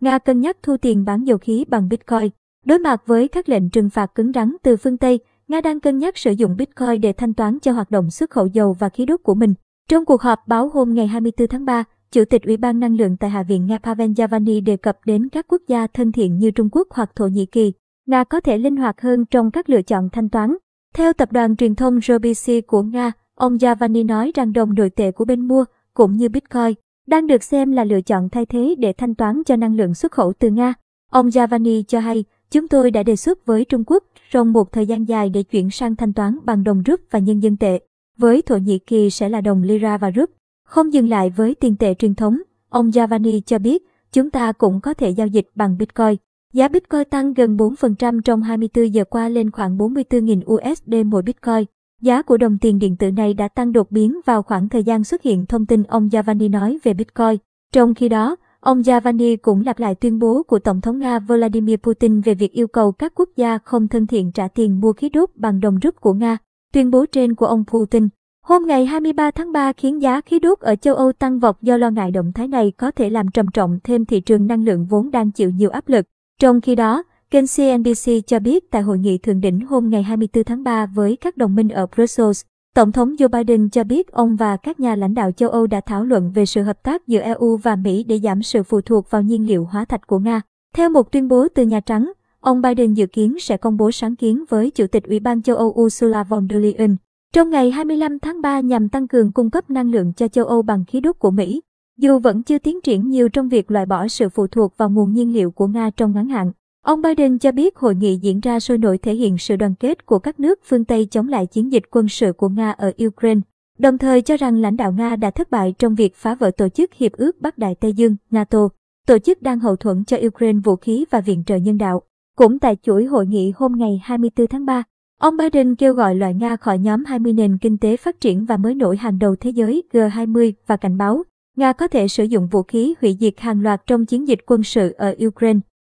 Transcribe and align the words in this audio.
Nga 0.00 0.18
cân 0.18 0.40
nhắc 0.40 0.56
thu 0.62 0.76
tiền 0.76 1.04
bán 1.04 1.24
dầu 1.24 1.38
khí 1.38 1.64
bằng 1.68 1.88
Bitcoin. 1.88 2.30
Đối 2.66 2.78
mặt 2.78 3.02
với 3.06 3.28
các 3.28 3.48
lệnh 3.48 3.70
trừng 3.70 3.90
phạt 3.90 4.14
cứng 4.14 4.32
rắn 4.32 4.56
từ 4.62 4.76
phương 4.76 4.96
Tây, 4.96 5.18
Nga 5.48 5.60
đang 5.60 5.80
cân 5.80 5.98
nhắc 5.98 6.18
sử 6.18 6.32
dụng 6.32 6.56
Bitcoin 6.56 7.00
để 7.00 7.12
thanh 7.12 7.34
toán 7.34 7.58
cho 7.60 7.72
hoạt 7.72 7.90
động 7.90 8.10
xuất 8.10 8.30
khẩu 8.30 8.46
dầu 8.46 8.76
và 8.78 8.88
khí 8.88 9.06
đốt 9.06 9.20
của 9.22 9.34
mình. 9.34 9.54
Trong 9.88 10.04
cuộc 10.04 10.22
họp 10.22 10.38
báo 10.46 10.68
hôm 10.68 10.94
ngày 10.94 11.06
24 11.06 11.48
tháng 11.48 11.64
3, 11.64 11.84
Chủ 12.12 12.24
tịch 12.24 12.42
Ủy 12.42 12.56
ban 12.56 12.80
Năng 12.80 12.96
lượng 12.96 13.16
tại 13.16 13.30
Hạ 13.30 13.42
viện 13.42 13.66
Nga 13.66 13.78
Pavel 13.78 14.10
Yavani 14.18 14.60
đề 14.60 14.76
cập 14.76 14.98
đến 15.04 15.28
các 15.28 15.46
quốc 15.48 15.62
gia 15.68 15.86
thân 15.86 16.12
thiện 16.12 16.38
như 16.38 16.50
Trung 16.50 16.68
Quốc 16.72 16.88
hoặc 16.90 17.10
Thổ 17.16 17.26
Nhĩ 17.26 17.46
Kỳ. 17.46 17.72
Nga 18.06 18.24
có 18.24 18.40
thể 18.40 18.58
linh 18.58 18.76
hoạt 18.76 19.00
hơn 19.00 19.24
trong 19.26 19.50
các 19.50 19.70
lựa 19.70 19.82
chọn 19.82 20.08
thanh 20.12 20.28
toán. 20.28 20.56
Theo 20.94 21.12
tập 21.12 21.32
đoàn 21.32 21.56
truyền 21.56 21.74
thông 21.74 22.00
RBC 22.00 22.52
của 22.66 22.82
Nga, 22.82 23.12
ông 23.34 23.58
Yavani 23.62 24.02
nói 24.02 24.32
rằng 24.34 24.52
đồng 24.52 24.74
nội 24.74 24.90
tệ 24.90 25.10
của 25.10 25.24
bên 25.24 25.48
mua, 25.48 25.64
cũng 25.94 26.16
như 26.16 26.28
Bitcoin, 26.28 26.74
đang 27.10 27.26
được 27.26 27.42
xem 27.42 27.72
là 27.72 27.84
lựa 27.84 28.00
chọn 28.00 28.28
thay 28.28 28.46
thế 28.46 28.74
để 28.78 28.92
thanh 28.92 29.14
toán 29.14 29.42
cho 29.44 29.56
năng 29.56 29.76
lượng 29.76 29.94
xuất 29.94 30.12
khẩu 30.12 30.32
từ 30.38 30.50
Nga. 30.50 30.74
Ông 31.10 31.28
Javani 31.28 31.82
cho 31.82 32.00
hay, 32.00 32.24
chúng 32.50 32.68
tôi 32.68 32.90
đã 32.90 33.02
đề 33.02 33.16
xuất 33.16 33.46
với 33.46 33.64
Trung 33.64 33.84
Quốc 33.86 34.04
trong 34.30 34.52
một 34.52 34.72
thời 34.72 34.86
gian 34.86 35.04
dài 35.04 35.30
để 35.30 35.42
chuyển 35.42 35.70
sang 35.70 35.96
thanh 35.96 36.12
toán 36.12 36.38
bằng 36.44 36.64
đồng 36.64 36.82
rúp 36.86 37.00
và 37.10 37.18
nhân 37.18 37.40
dân 37.42 37.56
tệ. 37.56 37.80
Với 38.18 38.42
Thổ 38.42 38.56
Nhĩ 38.56 38.78
Kỳ 38.78 39.10
sẽ 39.10 39.28
là 39.28 39.40
đồng 39.40 39.62
lira 39.62 39.98
và 39.98 40.10
rúp. 40.16 40.30
Không 40.64 40.92
dừng 40.92 41.08
lại 41.08 41.30
với 41.30 41.54
tiền 41.54 41.76
tệ 41.76 41.94
truyền 41.94 42.14
thống, 42.14 42.38
ông 42.68 42.90
Javani 42.90 43.40
cho 43.40 43.58
biết 43.58 43.82
chúng 44.12 44.30
ta 44.30 44.52
cũng 44.52 44.80
có 44.80 44.94
thể 44.94 45.10
giao 45.10 45.26
dịch 45.26 45.48
bằng 45.54 45.78
Bitcoin. 45.78 46.16
Giá 46.52 46.68
Bitcoin 46.68 47.04
tăng 47.10 47.34
gần 47.34 47.56
4% 47.56 48.20
trong 48.20 48.42
24 48.42 48.94
giờ 48.94 49.04
qua 49.04 49.28
lên 49.28 49.50
khoảng 49.50 49.78
44.000 49.78 50.40
USD 50.54 50.94
mỗi 51.06 51.22
Bitcoin. 51.22 51.64
Giá 52.00 52.22
của 52.22 52.36
đồng 52.36 52.58
tiền 52.58 52.78
điện 52.78 52.96
tử 52.96 53.10
này 53.10 53.34
đã 53.34 53.48
tăng 53.48 53.72
đột 53.72 53.90
biến 53.90 54.20
vào 54.26 54.42
khoảng 54.42 54.68
thời 54.68 54.82
gian 54.82 55.04
xuất 55.04 55.22
hiện 55.22 55.46
thông 55.46 55.66
tin 55.66 55.82
ông 55.82 56.08
Yavani 56.12 56.48
nói 56.48 56.78
về 56.82 56.94
Bitcoin. 56.94 57.36
Trong 57.72 57.94
khi 57.94 58.08
đó, 58.08 58.36
ông 58.60 58.82
Yavani 58.86 59.36
cũng 59.36 59.62
lặp 59.66 59.78
lại 59.78 59.94
tuyên 59.94 60.18
bố 60.18 60.42
của 60.42 60.58
Tổng 60.58 60.80
thống 60.80 60.98
Nga 60.98 61.18
Vladimir 61.18 61.76
Putin 61.76 62.20
về 62.20 62.34
việc 62.34 62.52
yêu 62.52 62.66
cầu 62.66 62.92
các 62.92 63.12
quốc 63.14 63.28
gia 63.36 63.58
không 63.58 63.88
thân 63.88 64.06
thiện 64.06 64.32
trả 64.32 64.48
tiền 64.48 64.80
mua 64.80 64.92
khí 64.92 65.08
đốt 65.08 65.30
bằng 65.34 65.60
đồng 65.60 65.78
rúp 65.82 66.00
của 66.00 66.14
Nga. 66.14 66.38
Tuyên 66.72 66.90
bố 66.90 67.06
trên 67.06 67.34
của 67.34 67.46
ông 67.46 67.64
Putin 67.72 68.08
Hôm 68.42 68.66
ngày 68.66 68.86
23 68.86 69.30
tháng 69.30 69.52
3 69.52 69.72
khiến 69.72 70.02
giá 70.02 70.20
khí 70.20 70.38
đốt 70.38 70.60
ở 70.60 70.76
châu 70.76 70.94
Âu 70.94 71.12
tăng 71.12 71.38
vọt 71.38 71.56
do 71.62 71.76
lo 71.76 71.90
ngại 71.90 72.10
động 72.10 72.32
thái 72.32 72.48
này 72.48 72.72
có 72.76 72.90
thể 72.90 73.10
làm 73.10 73.30
trầm 73.30 73.46
trọng 73.52 73.78
thêm 73.84 74.04
thị 74.04 74.20
trường 74.20 74.46
năng 74.46 74.64
lượng 74.64 74.86
vốn 74.86 75.10
đang 75.10 75.30
chịu 75.30 75.50
nhiều 75.50 75.70
áp 75.70 75.88
lực. 75.88 76.06
Trong 76.40 76.60
khi 76.60 76.74
đó, 76.74 77.02
kênh 77.30 77.44
CNBC 77.56 78.26
cho 78.26 78.38
biết 78.38 78.70
tại 78.70 78.82
hội 78.82 78.98
nghị 78.98 79.18
thượng 79.18 79.40
đỉnh 79.40 79.66
hôm 79.66 79.90
ngày 79.90 80.02
24 80.02 80.44
tháng 80.44 80.62
3 80.62 80.86
với 80.86 81.16
các 81.16 81.36
đồng 81.36 81.54
minh 81.54 81.68
ở 81.68 81.86
Brussels, 81.96 82.42
Tổng 82.74 82.92
thống 82.92 83.14
Joe 83.14 83.28
Biden 83.28 83.68
cho 83.70 83.84
biết 83.84 84.12
ông 84.12 84.36
và 84.36 84.56
các 84.56 84.80
nhà 84.80 84.96
lãnh 84.96 85.14
đạo 85.14 85.32
châu 85.32 85.48
Âu 85.48 85.66
đã 85.66 85.80
thảo 85.86 86.04
luận 86.04 86.32
về 86.34 86.46
sự 86.46 86.62
hợp 86.62 86.82
tác 86.82 87.06
giữa 87.06 87.20
EU 87.20 87.56
và 87.56 87.76
Mỹ 87.76 88.04
để 88.04 88.18
giảm 88.18 88.42
sự 88.42 88.62
phụ 88.62 88.80
thuộc 88.80 89.10
vào 89.10 89.22
nhiên 89.22 89.46
liệu 89.46 89.64
hóa 89.64 89.84
thạch 89.84 90.06
của 90.06 90.18
Nga. 90.18 90.40
Theo 90.74 90.90
một 90.90 91.12
tuyên 91.12 91.28
bố 91.28 91.48
từ 91.54 91.62
Nhà 91.62 91.80
Trắng, 91.80 92.12
ông 92.40 92.62
Biden 92.62 92.94
dự 92.94 93.06
kiến 93.06 93.36
sẽ 93.40 93.56
công 93.56 93.76
bố 93.76 93.90
sáng 93.90 94.16
kiến 94.16 94.44
với 94.48 94.70
Chủ 94.70 94.86
tịch 94.86 95.04
Ủy 95.04 95.20
ban 95.20 95.42
châu 95.42 95.56
Âu 95.56 95.74
Ursula 95.80 96.22
von 96.24 96.48
der 96.50 96.62
Leyen 96.62 96.96
trong 97.32 97.50
ngày 97.50 97.70
25 97.70 98.18
tháng 98.18 98.42
3 98.42 98.60
nhằm 98.60 98.88
tăng 98.88 99.08
cường 99.08 99.32
cung 99.32 99.50
cấp 99.50 99.70
năng 99.70 99.90
lượng 99.90 100.12
cho 100.12 100.28
châu 100.28 100.44
Âu 100.44 100.62
bằng 100.62 100.84
khí 100.84 101.00
đốt 101.00 101.18
của 101.18 101.30
Mỹ. 101.30 101.60
Dù 101.98 102.18
vẫn 102.18 102.42
chưa 102.42 102.58
tiến 102.58 102.80
triển 102.80 103.10
nhiều 103.10 103.28
trong 103.28 103.48
việc 103.48 103.70
loại 103.70 103.86
bỏ 103.86 104.08
sự 104.08 104.28
phụ 104.28 104.46
thuộc 104.46 104.76
vào 104.76 104.90
nguồn 104.90 105.12
nhiên 105.12 105.32
liệu 105.32 105.50
của 105.50 105.66
Nga 105.66 105.90
trong 105.90 106.12
ngắn 106.14 106.28
hạn, 106.28 106.52
ông 106.82 107.02
Biden 107.02 107.38
cho 107.38 107.52
biết 107.52 107.76
hội 107.76 107.94
nghị 107.94 108.16
diễn 108.16 108.40
ra 108.40 108.60
sôi 108.60 108.78
nổi 108.78 108.98
thể 108.98 109.14
hiện 109.14 109.38
sự 109.38 109.56
đoàn 109.56 109.74
kết 109.74 110.06
của 110.06 110.18
các 110.18 110.40
nước 110.40 110.60
phương 110.64 110.84
Tây 110.84 111.06
chống 111.10 111.28
lại 111.28 111.46
chiến 111.46 111.72
dịch 111.72 111.82
quân 111.90 112.08
sự 112.08 112.32
của 112.32 112.48
Nga 112.48 112.70
ở 112.70 112.92
Ukraine, 113.06 113.40
đồng 113.78 113.98
thời 113.98 114.22
cho 114.22 114.36
rằng 114.36 114.56
lãnh 114.56 114.76
đạo 114.76 114.92
Nga 114.92 115.16
đã 115.16 115.30
thất 115.30 115.50
bại 115.50 115.74
trong 115.78 115.94
việc 115.94 116.16
phá 116.16 116.34
vỡ 116.34 116.50
tổ 116.50 116.68
chức 116.68 116.94
Hiệp 116.94 117.12
ước 117.12 117.40
Bắc 117.40 117.58
Đại 117.58 117.74
Tây 117.74 117.92
Dương, 117.92 118.16
NATO, 118.30 118.68
tổ 119.06 119.18
chức 119.18 119.42
đang 119.42 119.60
hậu 119.60 119.76
thuẫn 119.76 120.04
cho 120.04 120.16
Ukraine 120.26 120.60
vũ 120.64 120.76
khí 120.76 121.04
và 121.10 121.20
viện 121.20 121.42
trợ 121.46 121.56
nhân 121.56 121.78
đạo. 121.78 122.02
Cũng 122.36 122.58
tại 122.58 122.76
chuỗi 122.82 123.04
hội 123.04 123.26
nghị 123.26 123.52
hôm 123.56 123.72
ngày 123.76 124.00
24 124.04 124.46
tháng 124.46 124.66
3, 124.66 124.82
Ông 125.20 125.36
Biden 125.36 125.74
kêu 125.74 125.94
gọi 125.94 126.14
loại 126.14 126.34
Nga 126.34 126.56
khỏi 126.56 126.78
nhóm 126.78 127.04
20 127.04 127.32
nền 127.32 127.58
kinh 127.58 127.78
tế 127.78 127.96
phát 127.96 128.20
triển 128.20 128.44
và 128.44 128.56
mới 128.56 128.74
nổi 128.74 128.96
hàng 128.96 129.18
đầu 129.18 129.36
thế 129.36 129.50
giới 129.50 129.82
G20 129.92 130.52
và 130.66 130.76
cảnh 130.76 130.98
báo 130.98 131.22
Nga 131.56 131.72
có 131.72 131.88
thể 131.88 132.08
sử 132.08 132.24
dụng 132.24 132.46
vũ 132.46 132.62
khí 132.62 132.94
hủy 133.00 133.16
diệt 133.20 133.40
hàng 133.40 133.62
loạt 133.62 133.82
trong 133.86 134.06
chiến 134.06 134.28
dịch 134.28 134.38
quân 134.46 134.62
sự 134.62 134.94
ở 134.98 135.14
Ukraine. 135.26 135.60